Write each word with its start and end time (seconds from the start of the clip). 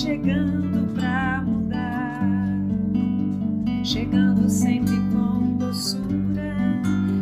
chegando 0.00 0.94
para 0.94 1.42
mudar, 1.42 2.24
chegando 3.84 4.48
sempre 4.48 4.96
com 5.12 5.58
doçura, 5.58 6.56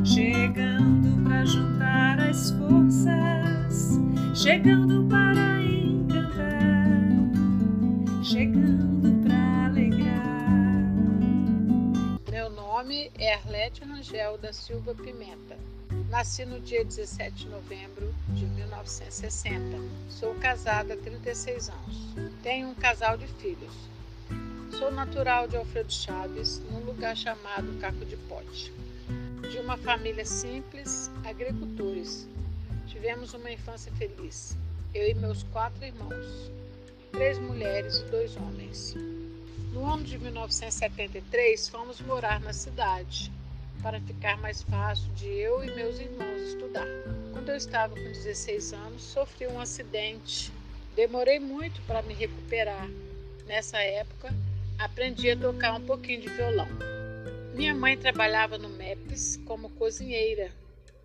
chegando 0.04 1.24
para 1.24 1.44
juntar 1.44 2.20
as 2.20 2.52
forças, 2.52 3.98
chegando 4.32 5.08
para 5.08 5.60
encantar, 5.64 7.08
chegando 8.22 9.26
para 9.26 9.66
alegrar. 9.66 10.84
Meu 12.30 12.48
nome 12.48 13.10
é 13.18 13.34
Arlete 13.34 13.82
Rangel 13.82 14.38
da 14.38 14.52
Silva 14.52 14.94
Pimenta. 14.94 15.56
Nasci 16.08 16.46
no 16.46 16.58
dia 16.58 16.82
17 16.82 17.34
de 17.34 17.48
novembro 17.48 18.14
de 18.30 18.46
1960. 18.46 19.60
Sou 20.08 20.34
casada 20.36 20.94
há 20.94 20.96
36 20.96 21.68
anos. 21.68 22.14
Tenho 22.42 22.68
um 22.68 22.74
casal 22.74 23.18
de 23.18 23.26
filhos. 23.26 23.74
Sou 24.78 24.90
natural 24.90 25.46
de 25.46 25.58
Alfredo 25.58 25.92
Chaves, 25.92 26.60
num 26.70 26.80
lugar 26.80 27.14
chamado 27.14 27.78
Caco 27.78 28.06
de 28.06 28.16
Pote. 28.16 28.72
De 29.50 29.58
uma 29.58 29.76
família 29.76 30.24
simples, 30.24 31.10
agricultores. 31.26 32.26
Tivemos 32.86 33.34
uma 33.34 33.52
infância 33.52 33.92
feliz. 33.92 34.56
Eu 34.94 35.10
e 35.10 35.14
meus 35.14 35.42
quatro 35.42 35.84
irmãos. 35.84 36.50
Três 37.12 37.38
mulheres 37.38 37.98
e 37.98 38.04
dois 38.04 38.34
homens. 38.34 38.94
No 39.74 39.84
ano 39.84 40.04
de 40.04 40.16
1973, 40.18 41.68
fomos 41.68 42.00
morar 42.00 42.40
na 42.40 42.54
cidade, 42.54 43.30
para 43.82 44.00
ficar 44.00 44.36
mais 44.38 44.62
fácil 44.62 45.08
de 45.14 45.26
eu 45.26 45.62
e 45.62 45.74
meus 45.74 45.98
irmãos 45.98 46.40
estudar. 46.42 46.86
Quando 47.32 47.48
eu 47.48 47.56
estava 47.56 47.94
com 47.94 48.02
16 48.02 48.72
anos, 48.72 49.02
sofri 49.02 49.46
um 49.46 49.60
acidente. 49.60 50.52
Demorei 50.94 51.38
muito 51.38 51.80
para 51.82 52.02
me 52.02 52.14
recuperar. 52.14 52.88
Nessa 53.46 53.78
época, 53.78 54.34
aprendi 54.78 55.30
a 55.30 55.36
tocar 55.36 55.74
um 55.74 55.86
pouquinho 55.86 56.20
de 56.20 56.28
violão. 56.28 56.68
Minha 57.54 57.74
mãe 57.74 57.96
trabalhava 57.96 58.58
no 58.58 58.68
MEPS 58.68 59.38
como 59.46 59.70
cozinheira 59.70 60.50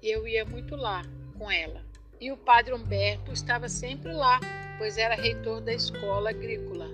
e 0.01 0.09
eu 0.09 0.27
ia 0.27 0.45
muito 0.45 0.75
lá 0.75 1.03
com 1.37 1.49
ela. 1.49 1.81
E 2.19 2.31
o 2.31 2.37
padre 2.37 2.73
Humberto 2.73 3.31
estava 3.31 3.69
sempre 3.69 4.11
lá, 4.13 4.39
pois 4.77 4.97
era 4.97 5.15
reitor 5.15 5.61
da 5.61 5.73
escola 5.73 6.29
agrícola 6.29 6.87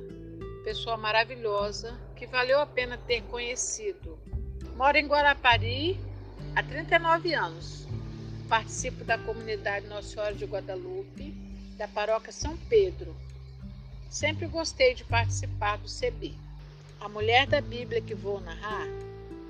pessoa 0.70 0.98
maravilhosa 0.98 2.00
que 2.16 2.28
valeu 2.28 2.59
a 2.59 2.66
pena 2.66 2.96
ter 2.96 3.24
conhecido. 3.24 4.20
Moro 4.79 4.97
em 4.97 5.07
Guarapari 5.07 6.00
há 6.56 6.63
39 6.63 7.34
anos. 7.34 7.85
Participo 8.47 9.03
da 9.03 9.17
comunidade 9.17 9.85
Nossa 9.88 10.07
Senhora 10.07 10.34
de 10.34 10.45
Guadalupe, 10.45 11.34
da 11.78 11.85
paróquia 11.85 12.31
São 12.31 12.56
Pedro. 12.69 13.13
Sempre 14.09 14.47
gostei 14.47 14.95
de 14.95 15.03
participar 15.03 15.78
do 15.79 15.90
CEBI. 15.90 16.34
A 16.97 17.09
mulher 17.09 17.45
da 17.45 17.59
Bíblia 17.59 18.00
que 18.00 18.16
vou 18.16 18.40
narrar 18.40 18.88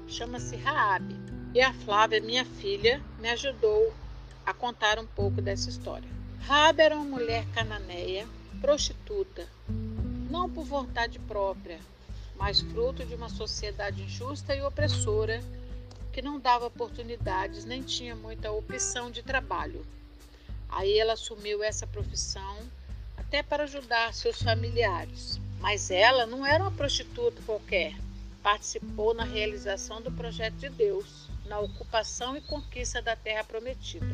chama-se 0.08 0.56
Raabe 0.56 1.16
e 1.54 1.62
a 1.62 1.74
Flávia, 1.74 2.20
minha 2.20 2.44
filha, 2.44 3.00
me 3.20 3.30
ajudou 3.30 3.94
a 4.44 4.52
contar 4.52 4.98
um 4.98 5.06
pouco 5.06 5.44
dessa 5.44 5.70
história. 5.70 6.10
Raabe 6.40 6.82
era 6.82 6.96
uma 6.96 7.06
mulher 7.06 7.46
cananeia, 7.54 8.28
prostituta, 8.60 9.48
não 10.28 10.50
por 10.50 10.66
vontade 10.66 11.20
própria, 11.20 11.78
mas 12.40 12.62
fruto 12.62 13.06
de 13.06 13.14
uma 13.14 13.28
sociedade 13.28 14.02
injusta 14.02 14.56
e 14.56 14.62
opressora 14.62 15.44
que 16.14 16.22
não 16.22 16.40
dava 16.40 16.68
oportunidades 16.68 17.66
nem 17.66 17.84
tinha 17.84 18.16
muita 18.16 18.50
opção 18.50 19.12
de 19.12 19.22
trabalho. 19.22 19.86
Aí 20.70 20.98
ela 20.98 21.14
assumiu 21.14 21.62
essa 21.62 21.86
profissão 21.86 22.58
até 23.18 23.44
para 23.44 23.64
ajudar 23.64 24.14
seus 24.14 24.42
familiares. 24.42 25.40
Mas 25.60 25.92
ela 25.92 26.26
não 26.26 26.46
era 26.46 26.64
uma 26.64 26.72
prostituta 26.72 27.42
qualquer. 27.46 27.94
Participou 28.42 29.14
na 29.14 29.26
realização 29.26 30.02
do 30.02 30.10
projeto 30.10 30.56
de 30.56 30.70
Deus, 30.70 31.28
na 31.46 31.60
ocupação 31.60 32.38
e 32.38 32.42
conquista 32.42 33.02
da 33.02 33.16
terra 33.16 33.44
prometida. 33.44 34.08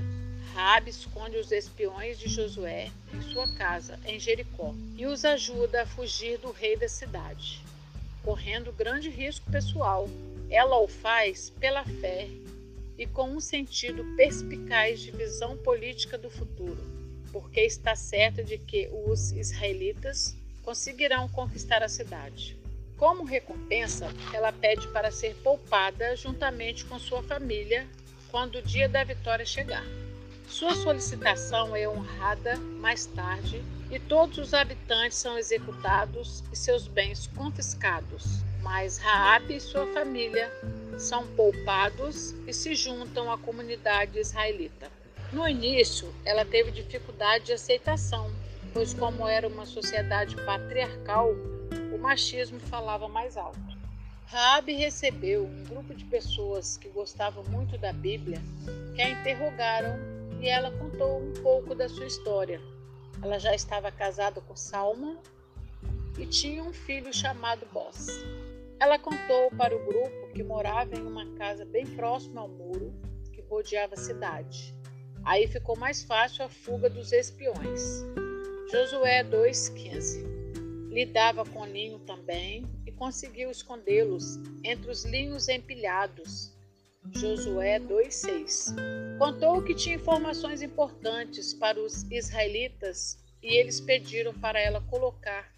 Rabi 0.55 0.89
esconde 0.89 1.37
os 1.37 1.51
espiões 1.51 2.17
de 2.17 2.27
Josué 2.27 2.91
em 3.13 3.21
sua 3.21 3.47
casa, 3.55 3.99
em 4.05 4.19
Jericó, 4.19 4.73
e 4.97 5.05
os 5.05 5.23
ajuda 5.23 5.83
a 5.83 5.85
fugir 5.85 6.39
do 6.39 6.51
rei 6.51 6.75
da 6.75 6.89
cidade, 6.89 7.61
correndo 8.25 8.73
grande 8.73 9.09
risco 9.09 9.49
pessoal. 9.51 10.09
Ela 10.49 10.79
o 10.79 10.87
faz 10.87 11.51
pela 11.51 11.85
fé 11.85 12.27
e 12.97 13.05
com 13.05 13.29
um 13.29 13.39
sentido 13.39 14.03
perspicaz 14.17 14.99
de 14.99 15.11
visão 15.11 15.55
política 15.57 16.17
do 16.17 16.29
futuro, 16.29 16.83
porque 17.31 17.61
está 17.61 17.95
certa 17.95 18.43
de 18.43 18.57
que 18.57 18.89
os 19.05 19.31
israelitas 19.31 20.35
conseguirão 20.63 21.29
conquistar 21.29 21.83
a 21.83 21.89
cidade. 21.89 22.57
Como 22.97 23.23
recompensa, 23.23 24.07
ela 24.33 24.51
pede 24.51 24.87
para 24.87 25.11
ser 25.11 25.35
poupada 25.43 26.15
juntamente 26.15 26.85
com 26.85 26.97
sua 26.97 27.21
família 27.21 27.85
quando 28.31 28.55
o 28.55 28.61
dia 28.61 28.89
da 28.89 29.03
vitória 29.03 29.45
chegar. 29.45 29.83
Sua 30.47 30.73
solicitação 30.75 31.75
é 31.75 31.87
honrada 31.87 32.55
mais 32.79 33.05
tarde 33.05 33.63
e 33.91 33.99
todos 33.99 34.37
os 34.37 34.53
habitantes 34.53 35.17
são 35.17 35.37
executados 35.37 36.43
e 36.51 36.55
seus 36.55 36.87
bens 36.87 37.27
confiscados. 37.35 38.43
Mas 38.61 38.97
Raabe 38.97 39.55
e 39.55 39.59
sua 39.59 39.85
família 39.87 40.51
são 40.97 41.27
poupados 41.35 42.31
e 42.47 42.53
se 42.53 42.73
juntam 42.73 43.31
à 43.31 43.37
comunidade 43.37 44.17
israelita. 44.17 44.89
No 45.31 45.47
início, 45.47 46.13
ela 46.23 46.45
teve 46.45 46.71
dificuldade 46.71 47.45
de 47.45 47.53
aceitação, 47.53 48.31
pois 48.73 48.93
como 48.93 49.27
era 49.27 49.47
uma 49.47 49.65
sociedade 49.65 50.35
patriarcal, 50.45 51.31
o 51.93 51.97
machismo 51.97 52.59
falava 52.59 53.07
mais 53.07 53.35
alto. 53.35 53.75
Raabe 54.25 54.73
recebeu 54.73 55.45
um 55.45 55.63
grupo 55.65 55.93
de 55.93 56.05
pessoas 56.05 56.77
que 56.77 56.89
gostavam 56.89 57.43
muito 57.45 57.77
da 57.77 57.93
Bíblia, 57.93 58.41
que 58.95 59.01
a 59.01 59.09
interrogaram 59.09 60.14
e 60.41 60.47
ela 60.47 60.71
contou 60.71 61.19
um 61.19 61.33
pouco 61.33 61.73
da 61.73 61.87
sua 61.87 62.05
história. 62.05 62.61
Ela 63.21 63.39
já 63.39 63.53
estava 63.55 63.91
casada 63.91 64.41
com 64.41 64.55
Salma 64.55 65.17
e 66.17 66.25
tinha 66.25 66.63
um 66.63 66.73
filho 66.73 67.13
chamado 67.13 67.65
Boss. 67.71 68.07
Ela 68.79 68.99
contou 68.99 69.49
para 69.57 69.75
o 69.75 69.85
grupo 69.85 70.33
que 70.33 70.43
morava 70.43 70.95
em 70.95 71.01
uma 71.01 71.25
casa 71.35 71.65
bem 71.65 71.85
próxima 71.85 72.41
ao 72.41 72.49
muro 72.49 72.93
que 73.31 73.41
rodeava 73.41 73.93
a 73.93 73.97
cidade. 73.97 74.75
Aí 75.23 75.47
ficou 75.47 75.77
mais 75.77 76.03
fácil 76.03 76.45
a 76.45 76.49
fuga 76.49 76.89
dos 76.89 77.11
espiões. 77.11 78.05
Josué 78.71 79.23
2,15 79.23 80.35
lidava 80.95 81.43
com 81.43 81.65
linho 81.65 81.99
também 81.99 82.63
e 82.85 82.91
conseguiu 82.91 83.51
escondê-los 83.51 84.37
entre 84.63 84.89
os 84.89 85.03
linhos 85.03 85.49
empilhados. 85.49 86.54
Josué 87.11 87.79
2,6 87.79 88.73
Contou 89.17 89.63
que 89.63 89.73
tinha 89.75 89.95
informações 89.95 90.61
importantes 90.61 91.53
para 91.53 91.79
os 91.79 92.03
israelitas 92.11 93.17
e 93.41 93.57
eles 93.57 93.79
pediram 93.79 94.33
para 94.33 94.59
ela 94.59 94.81
colocar 94.81 95.51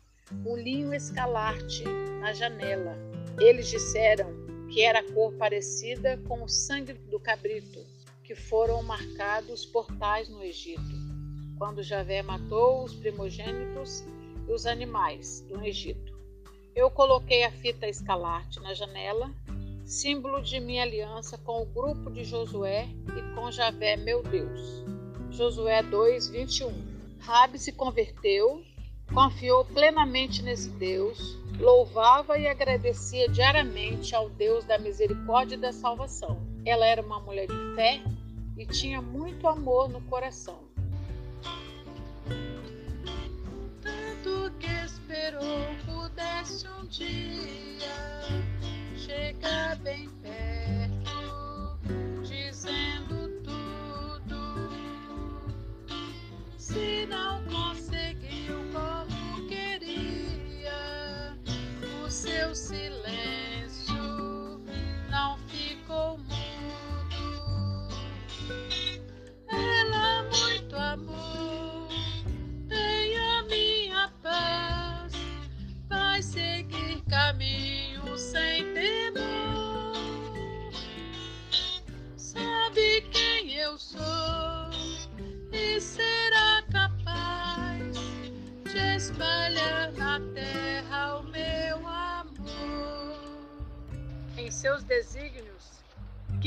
um 0.45 0.55
linho 0.55 0.93
escalarte 0.93 1.83
na 2.19 2.33
janela. 2.33 2.95
Eles 3.39 3.69
disseram 3.69 4.27
que 4.69 4.81
era 4.81 5.01
cor 5.13 5.33
parecida 5.33 6.17
com 6.27 6.43
o 6.43 6.49
sangue 6.49 6.93
do 6.93 7.19
cabrito, 7.19 7.85
que 8.23 8.35
foram 8.35 8.83
marcados 8.83 9.65
portais 9.65 10.27
no 10.27 10.43
Egito, 10.43 10.81
quando 11.57 11.81
Javé 11.81 12.21
matou 12.21 12.83
os 12.83 12.93
primogênitos 12.93 14.03
e 14.47 14.51
os 14.51 14.65
animais 14.65 15.41
do 15.47 15.63
Egito. 15.63 16.15
Eu 16.75 16.91
coloquei 16.91 17.43
a 17.43 17.51
fita 17.51 17.87
escalarte 17.87 18.59
na 18.59 18.73
janela 18.73 19.33
símbolo 19.87 20.41
de 20.41 20.59
minha 20.59 20.83
aliança 20.83 21.37
com 21.39 21.63
o 21.63 21.65
grupo 21.65 22.11
de 22.11 22.23
Josué 22.23 22.87
e 23.17 23.35
com 23.35 23.51
Javé, 23.51 23.97
meu 23.97 24.21
Deus. 24.21 24.83
Josué 25.31 25.81
2, 25.81 26.29
21. 26.29 26.71
Rabi 27.19 27.57
se 27.57 27.71
converteu 27.71 28.63
Confiou 29.13 29.63
plenamente 29.63 30.43
nesse 30.43 30.69
Deus, 30.69 31.37
louvava 31.59 32.37
e 32.37 32.47
agradecia 32.47 33.29
diariamente 33.29 34.13
ao 34.13 34.29
Deus 34.29 34.65
da 34.65 34.77
misericórdia 34.77 35.55
e 35.55 35.59
da 35.59 35.71
salvação. 35.71 36.41
Ela 36.65 36.85
era 36.85 37.01
uma 37.01 37.19
mulher 37.21 37.47
de 37.47 37.75
fé 37.75 38.01
e 38.57 38.65
tinha 38.65 39.01
muito 39.01 39.47
amor 39.47 39.87
no 39.87 40.01
coração. 40.01 40.59
Tanto 43.81 44.51
que 44.59 44.67
esperou 44.85 45.61
pudesse 45.85 46.67
um 46.67 46.85
dia 46.87 47.56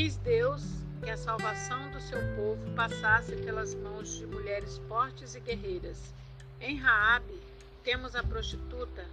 quis 0.00 0.16
Deus 0.16 0.62
que 1.04 1.10
a 1.10 1.16
salvação 1.18 1.90
do 1.90 2.00
seu 2.00 2.18
povo 2.34 2.70
passasse 2.74 3.36
pelas 3.36 3.74
mãos 3.74 4.16
de 4.16 4.26
mulheres 4.26 4.78
fortes 4.88 5.34
e 5.34 5.40
guerreiras. 5.40 6.14
Em 6.58 6.78
Raabe, 6.78 7.38
temos 7.84 8.16
a 8.16 8.22
prostituta, 8.22 9.04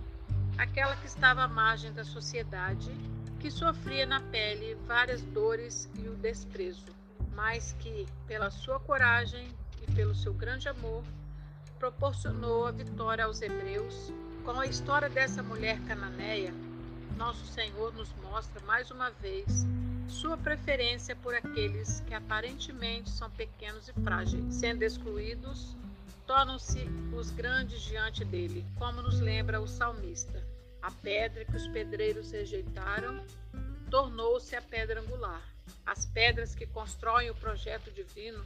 aquela 0.58 0.96
que 0.96 1.08
estava 1.08 1.44
à 1.44 1.48
margem 1.48 1.92
da 1.92 2.06
sociedade, 2.06 2.90
que 3.38 3.52
sofria 3.52 4.06
na 4.06 4.22
pele 4.22 4.76
várias 4.88 5.22
dores 5.24 5.90
e 6.00 6.08
o 6.08 6.16
desprezo, 6.16 6.96
mas 7.34 7.76
que, 7.82 8.08
pela 8.26 8.50
sua 8.50 8.80
coragem 8.80 9.46
e 9.86 9.92
pelo 9.92 10.16
seu 10.16 10.34
grande 10.34 10.70
amor, 10.70 11.04
proporcionou 11.78 12.66
a 12.66 12.72
vitória 12.72 13.26
aos 13.26 13.42
hebreus. 13.42 14.14
Com 14.46 14.58
a 14.58 14.66
história 14.66 15.10
dessa 15.10 15.44
mulher 15.44 15.82
cananeia, 15.82 16.54
nosso 17.18 17.46
Senhor 17.46 17.94
nos 17.94 18.14
mostra 18.24 18.62
mais 18.66 18.90
uma 18.90 19.10
vez 19.10 19.68
sua 20.08 20.38
preferência 20.38 21.16
por 21.16 21.36
aqueles 21.36 22.02
que 22.02 22.14
aparentemente 22.14 23.10
são 23.10 23.30
pequenos 23.32 23.88
e 23.90 23.94
frágeis, 23.94 24.56
sendo 24.56 24.84
excluídos, 24.84 25.76
tornam-se 26.26 26.80
os 27.14 27.32
grandes 27.32 27.82
diante 27.82 28.24
dele, 28.26 28.66
como 28.78 29.02
nos 29.02 29.20
lembra 29.20 29.62
o 29.62 29.68
salmista. 29.68 30.44
A 30.82 30.92
pedra 30.92 31.46
que 31.46 31.56
os 31.56 31.68
pedreiros 31.68 32.32
rejeitaram 32.32 33.24
tornou-se 33.90 34.56
a 34.56 34.62
pedra 34.62 35.02
angular. 35.02 35.42
As 35.86 36.06
pedras 36.06 36.56
que 36.56 36.66
constroem 36.66 37.30
o 37.30 37.36
projeto 37.36 37.92
divino 37.92 38.44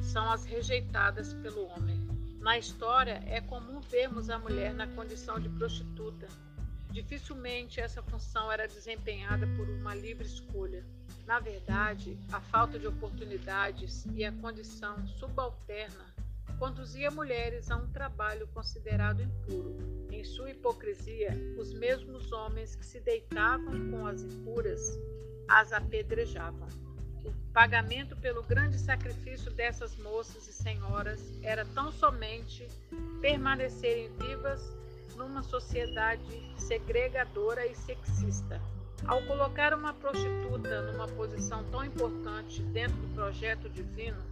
são 0.00 0.30
as 0.30 0.44
rejeitadas 0.44 1.32
pelo 1.34 1.66
homem. 1.66 1.98
Na 2.40 2.58
história, 2.58 3.22
é 3.26 3.40
comum 3.40 3.80
vermos 3.80 4.30
a 4.30 4.38
mulher 4.38 4.72
na 4.72 4.86
condição 4.86 5.38
de 5.38 5.48
prostituta. 5.48 6.28
Dificilmente 6.90 7.80
essa 7.80 8.02
função 8.02 8.50
era 8.50 8.66
desempenhada 8.66 9.46
por 9.56 9.68
uma 9.68 9.94
livre 9.94 10.26
escolha. 10.26 10.84
Na 11.26 11.38
verdade, 11.38 12.18
a 12.32 12.40
falta 12.40 12.78
de 12.78 12.86
oportunidades 12.86 14.06
e 14.14 14.24
a 14.24 14.32
condição 14.32 15.06
subalterna 15.06 16.06
conduzia 16.58 17.10
mulheres 17.10 17.70
a 17.70 17.76
um 17.76 17.86
trabalho 17.88 18.48
considerado 18.48 19.22
impuro. 19.22 19.76
Em 20.10 20.24
sua 20.24 20.50
hipocrisia, 20.50 21.30
os 21.56 21.72
mesmos 21.72 22.32
homens 22.32 22.74
que 22.74 22.84
se 22.84 22.98
deitavam 23.00 23.90
com 23.90 24.06
as 24.06 24.22
impuras 24.22 24.98
as 25.48 25.72
apedrejavam. 25.72 26.68
O 27.24 27.32
pagamento 27.52 28.16
pelo 28.16 28.42
grande 28.42 28.78
sacrifício 28.78 29.50
dessas 29.50 29.96
moças 29.96 30.48
e 30.48 30.52
senhoras 30.52 31.20
era 31.42 31.64
tão 31.64 31.92
somente 31.92 32.66
permanecerem 33.20 34.10
vivas 34.16 34.60
numa 35.18 35.42
sociedade 35.42 36.42
segregadora 36.56 37.66
e 37.66 37.74
sexista. 37.74 38.62
Ao 39.06 39.20
colocar 39.26 39.74
uma 39.74 39.92
prostituta 39.92 40.92
numa 40.92 41.08
posição 41.08 41.64
tão 41.64 41.84
importante 41.84 42.62
dentro 42.62 42.96
do 42.96 43.14
projeto 43.14 43.68
divino, 43.68 44.22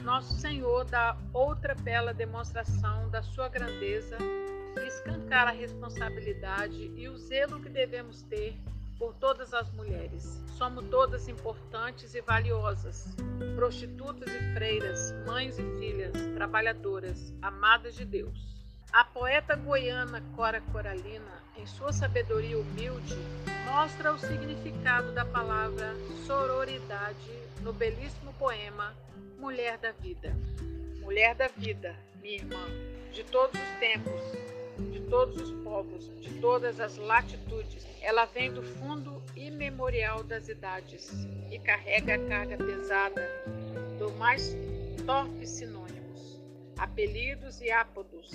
nosso 0.00 0.34
Senhor 0.34 0.84
dá 0.84 1.16
outra 1.32 1.74
bela 1.74 2.12
demonstração 2.12 3.08
da 3.10 3.22
sua 3.22 3.48
grandeza 3.48 4.16
e 4.76 4.86
escancara 4.86 5.50
a 5.50 5.52
responsabilidade 5.52 6.92
e 6.96 7.08
o 7.08 7.16
zelo 7.16 7.60
que 7.60 7.68
devemos 7.68 8.22
ter 8.22 8.56
por 8.98 9.14
todas 9.14 9.54
as 9.54 9.70
mulheres. 9.72 10.42
Somos 10.56 10.84
todas 10.88 11.28
importantes 11.28 12.14
e 12.14 12.20
valiosas, 12.20 13.14
prostitutas 13.54 14.28
e 14.32 14.54
freiras, 14.54 15.14
mães 15.26 15.58
e 15.58 15.62
filhas, 15.78 16.12
trabalhadoras, 16.34 17.32
amadas 17.40 17.94
de 17.94 18.04
Deus. 18.04 18.57
A 18.92 19.04
poeta 19.04 19.54
goiana 19.54 20.22
Cora 20.34 20.62
Coralina, 20.72 21.42
em 21.56 21.66
sua 21.66 21.92
sabedoria 21.92 22.58
humilde, 22.58 23.14
mostra 23.66 24.12
o 24.12 24.18
significado 24.18 25.12
da 25.12 25.24
palavra 25.24 25.94
sororidade 26.26 27.30
no 27.60 27.72
belíssimo 27.72 28.32
poema 28.38 28.96
Mulher 29.38 29.76
da 29.76 29.92
Vida. 29.92 30.34
Mulher 31.00 31.34
da 31.34 31.48
vida, 31.48 31.94
minha 32.22 32.36
irmã, 32.36 32.66
de 33.12 33.24
todos 33.24 33.60
os 33.60 33.78
tempos, 33.78 34.20
de 34.90 35.00
todos 35.08 35.40
os 35.40 35.64
povos, 35.64 36.10
de 36.20 36.40
todas 36.40 36.80
as 36.80 36.96
latitudes, 36.96 37.86
ela 38.00 38.24
vem 38.24 38.52
do 38.52 38.62
fundo 38.62 39.22
imemorial 39.36 40.22
das 40.22 40.48
idades 40.48 41.10
e 41.50 41.58
carrega 41.58 42.14
a 42.14 42.28
carga 42.28 42.56
pesada 42.56 43.22
do 43.98 44.10
mais 44.12 44.56
torpe 45.04 45.46
sinônimos, 45.46 45.97
apelidos 46.78 47.60
e 47.60 47.70
ápodos, 47.70 48.32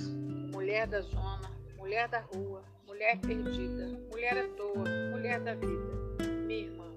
mulher 0.51 0.87
da 0.87 1.01
zona, 1.01 1.49
mulher 1.77 2.07
da 2.07 2.19
rua, 2.19 2.63
mulher 2.85 3.19
perdida, 3.19 3.87
mulher 4.11 4.37
à 4.37 4.47
toa, 4.49 4.83
mulher 5.11 5.39
da 5.39 5.55
vida. 5.55 5.93
Minha 6.45 6.65
irmã, 6.65 6.91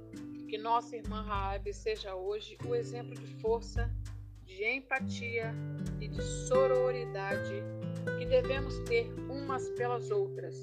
que 0.48 0.58
nossa 0.58 0.96
irmã 0.96 1.22
Raabe 1.22 1.72
seja 1.72 2.14
hoje 2.14 2.58
o 2.66 2.74
exemplo 2.74 3.14
de 3.14 3.26
força, 3.40 3.90
de 4.44 4.64
empatia 4.64 5.54
e 6.00 6.08
de 6.08 6.22
sororidade 6.22 7.62
que 8.18 8.26
devemos 8.26 8.78
ter 8.80 9.12
umas 9.28 9.68
pelas 9.70 10.10
outras. 10.10 10.62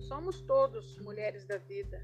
Somos 0.00 0.40
todos 0.42 0.98
mulheres 0.98 1.44
da 1.46 1.58
vida. 1.58 2.02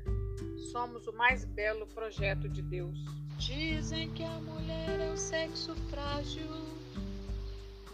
Somos 0.72 1.06
o 1.06 1.12
mais 1.12 1.44
belo 1.44 1.86
projeto 1.86 2.48
de 2.48 2.62
Deus. 2.62 2.98
Dizem 3.38 4.10
que 4.12 4.24
a 4.24 4.40
mulher 4.40 5.00
é 5.00 5.10
o 5.10 5.16
sexo 5.16 5.74
frágil, 5.90 6.46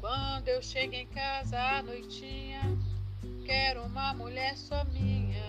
Quando 0.00 0.48
eu 0.48 0.62
chego 0.62 0.94
em 0.94 1.06
casa 1.08 1.60
à 1.60 1.82
noitinha, 1.82 2.62
quero 3.44 3.82
uma 3.82 4.14
mulher 4.14 4.56
só 4.56 4.82
minha. 4.86 5.44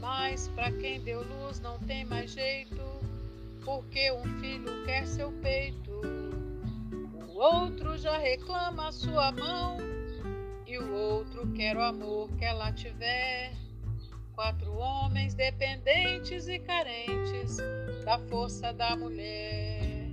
Mas 0.00 0.48
pra 0.48 0.72
quem 0.72 1.00
deu 1.00 1.22
luz 1.22 1.60
não 1.60 1.78
tem 1.78 2.04
mais 2.04 2.32
jeito, 2.32 2.82
porque 3.64 4.10
um 4.10 4.24
filho 4.40 4.84
quer 4.84 5.06
seu 5.06 5.30
peito. 5.40 5.92
O 7.28 7.38
outro 7.38 7.96
já 7.96 8.18
reclama 8.18 8.88
a 8.88 8.92
sua 8.92 9.30
mão, 9.30 9.78
e 10.66 10.76
o 10.76 10.92
outro 10.92 11.46
quer 11.52 11.76
o 11.76 11.82
amor 11.82 12.28
que 12.36 12.44
ela 12.44 12.72
tiver. 12.72 13.52
Quatro 14.34 14.72
homens 14.74 15.34
dependentes 15.34 16.48
e 16.48 16.58
carentes 16.58 17.58
da 18.04 18.18
força 18.18 18.72
da 18.72 18.96
mulher. 18.96 20.10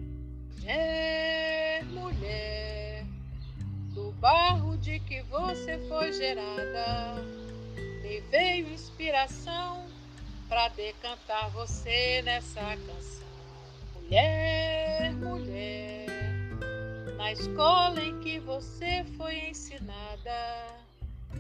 Barro 4.20 4.78
de 4.78 5.00
que 5.00 5.22
você 5.24 5.78
foi 5.88 6.12
gerada, 6.12 7.24
me 8.02 8.20
veio 8.30 8.68
inspiração 8.74 9.86
para 10.50 10.68
decantar 10.70 11.50
você 11.52 12.22
nessa 12.24 12.60
canção. 12.60 13.30
Mulher, 13.96 15.14
mulher, 15.14 16.08
na 17.18 17.32
escola 17.32 18.04
em 18.04 18.20
que 18.20 18.40
você 18.40 19.06
foi 19.16 19.50
ensinada, 19.50 20.68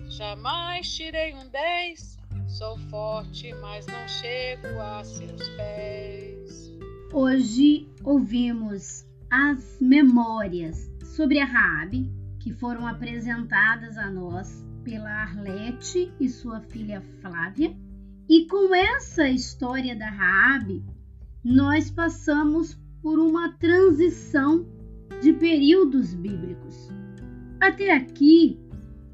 jamais 0.08 0.90
tirei 0.90 1.34
um 1.34 1.48
10. 1.50 2.18
Sou 2.48 2.78
forte, 2.90 3.54
mas 3.56 3.86
não 3.88 4.08
chego 4.08 4.80
a 4.80 5.04
seus 5.04 5.50
pés. 5.50 6.72
Hoje 7.12 7.88
ouvimos 8.04 9.06
as 9.30 9.78
memórias 9.82 10.90
sobre 11.16 11.40
a 11.40 11.46
Raabe 11.46 12.19
que 12.40 12.54
foram 12.54 12.88
apresentadas 12.88 13.98
a 13.98 14.10
nós 14.10 14.66
pela 14.84 15.10
Arlete 15.10 16.12
e 16.20 16.30
sua 16.30 16.62
filha 16.62 17.02
Flávia. 17.22 17.76
E 18.28 18.46
com 18.48 18.74
essa 18.74 19.28
história 19.28 19.96
da 19.96 20.10
Raabe, 20.10 20.84
nós 21.44 21.90
passamos 21.90 22.80
por 23.02 23.20
uma 23.20 23.54
transição 23.54 24.66
de 25.22 25.34
períodos 25.34 26.14
bíblicos. 26.14 26.90
Até 27.60 27.92
aqui, 27.92 28.60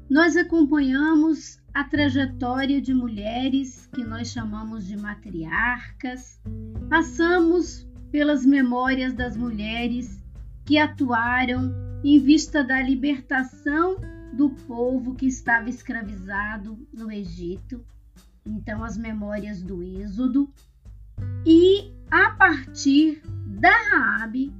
nós 0.08 0.36
acompanhamos 0.36 1.60
a 1.74 1.84
trajetória 1.84 2.80
de 2.80 2.94
mulheres 2.94 3.86
que 3.92 4.04
nós 4.04 4.28
chamamos 4.28 4.86
de 4.86 4.96
matriarcas, 4.96 6.40
passamos 6.88 7.86
pelas 8.10 8.46
memórias 8.46 9.12
das 9.12 9.36
mulheres 9.36 10.24
que 10.64 10.78
atuaram 10.78 11.85
em 12.14 12.20
vista 12.20 12.62
da 12.62 12.80
libertação 12.80 13.96
do 14.32 14.50
povo 14.50 15.14
que 15.14 15.26
estava 15.26 15.68
escravizado 15.68 16.78
no 16.92 17.10
Egito. 17.10 17.84
Então, 18.44 18.84
as 18.84 18.96
memórias 18.96 19.60
do 19.60 19.82
Êxodo. 19.82 20.48
E 21.44 21.92
a 22.08 22.30
partir 22.30 23.20
da 23.58 23.72
Raabe, 23.90 24.52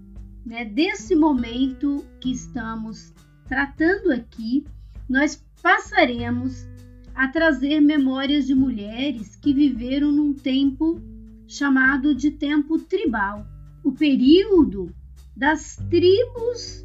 né, 0.45 0.65
desse 0.65 1.15
momento 1.15 2.05
que 2.21 2.33
estamos 2.33 3.15
tratando 3.49 4.13
aqui, 4.13 4.65
nós 5.09 5.45
passaremos 5.63 6.67
a 7.15 7.29
trazer 7.29 7.81
memórias 7.81 8.47
de 8.47 8.55
mulheres 8.55 9.37
que 9.37 9.55
viveram 9.55 10.11
num 10.11 10.35
tempo 10.35 11.01
chamado 11.47 12.13
de 12.13 12.33
tempo 12.33 12.77
tribal, 12.79 13.47
o 13.85 13.93
período 13.93 14.93
das 15.37 15.77
tribos 15.89 16.85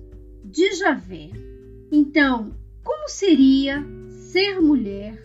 de 0.51 0.73
Javé. 0.75 1.29
Então, 1.91 2.53
como 2.83 3.07
seria 3.07 3.83
ser 4.09 4.59
mulher, 4.59 5.17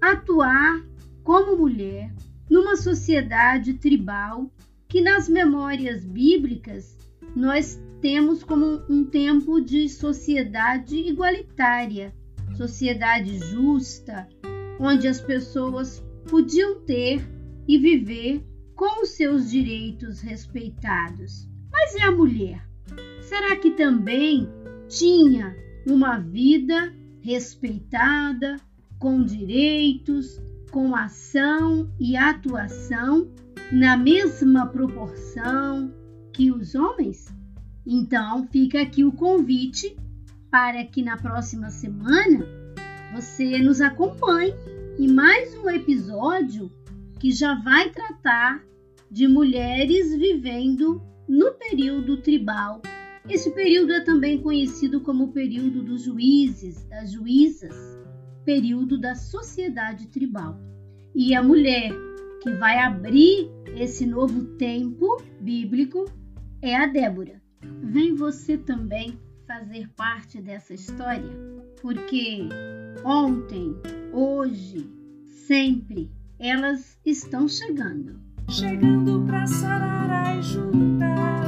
atuar 0.00 0.84
como 1.24 1.56
mulher 1.56 2.14
numa 2.48 2.76
sociedade 2.76 3.74
tribal 3.74 4.50
que 4.88 5.00
nas 5.00 5.28
memórias 5.28 6.04
bíblicas 6.04 6.96
nós 7.34 7.80
temos 8.00 8.42
como 8.42 8.80
um 8.88 9.04
tempo 9.04 9.60
de 9.60 9.88
sociedade 9.88 10.96
igualitária, 10.96 12.14
sociedade 12.56 13.38
justa, 13.38 14.28
onde 14.78 15.08
as 15.08 15.20
pessoas 15.20 16.02
podiam 16.28 16.80
ter 16.82 17.20
e 17.66 17.78
viver 17.78 18.42
com 18.74 19.02
os 19.02 19.10
seus 19.10 19.50
direitos 19.50 20.20
respeitados. 20.20 21.48
Mas 21.70 21.94
e 21.94 22.00
a 22.00 22.12
mulher? 22.12 22.66
Será 23.20 23.56
que 23.56 23.72
também 23.72 24.48
tinha 24.88 25.54
uma 25.86 26.18
vida 26.18 26.92
respeitada, 27.20 28.56
com 28.98 29.22
direitos, 29.22 30.40
com 30.70 30.94
ação 30.94 31.90
e 32.00 32.16
atuação 32.16 33.30
na 33.70 33.96
mesma 33.96 34.66
proporção 34.66 35.92
que 36.32 36.50
os 36.50 36.74
homens? 36.74 37.26
Então 37.86 38.46
fica 38.50 38.82
aqui 38.82 39.04
o 39.04 39.12
convite 39.12 39.96
para 40.50 40.84
que 40.84 41.02
na 41.02 41.16
próxima 41.16 41.70
semana 41.70 42.46
você 43.12 43.58
nos 43.58 43.80
acompanhe 43.80 44.54
em 44.98 45.08
mais 45.12 45.54
um 45.58 45.68
episódio 45.70 46.72
que 47.18 47.30
já 47.30 47.54
vai 47.54 47.90
tratar 47.90 48.62
de 49.10 49.26
mulheres 49.28 50.14
vivendo 50.14 51.02
no 51.28 51.52
período 51.52 52.18
tribal 52.18 52.80
esse 53.28 53.50
período 53.50 53.92
é 53.92 54.00
também 54.00 54.40
conhecido 54.40 55.00
como 55.00 55.32
período 55.32 55.82
dos 55.82 56.02
juízes, 56.02 56.84
das 56.86 57.12
juízas, 57.12 57.74
período 58.44 58.98
da 58.98 59.14
sociedade 59.14 60.08
tribal. 60.08 60.58
E 61.14 61.34
a 61.34 61.42
mulher 61.42 61.92
que 62.42 62.50
vai 62.54 62.78
abrir 62.78 63.50
esse 63.76 64.06
novo 64.06 64.44
tempo 64.56 65.20
bíblico 65.40 66.04
é 66.62 66.76
a 66.76 66.86
Débora. 66.86 67.42
Vem 67.82 68.14
você 68.14 68.56
também 68.56 69.18
fazer 69.46 69.88
parte 69.96 70.40
dessa 70.40 70.74
história, 70.74 71.30
porque 71.80 72.48
ontem, 73.04 73.74
hoje, 74.12 74.88
sempre 75.46 76.10
elas 76.38 76.98
estão 77.04 77.48
chegando. 77.48 78.20
Chegando 78.48 79.24
para 79.26 79.46
sarar 79.46 80.38
as 80.38 80.46
juntas, 80.46 81.47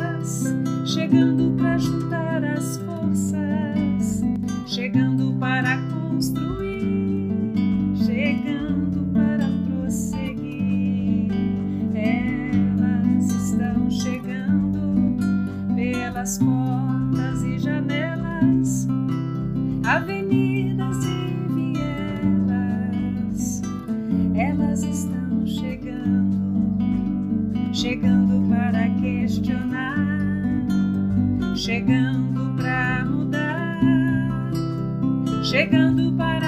chegando 27.80 28.46
para 28.50 28.90
questionar 29.00 29.96
chegando 31.56 32.54
para 32.56 33.04
mudar, 33.06 33.80
chegando 35.42 36.12
para 36.12 36.39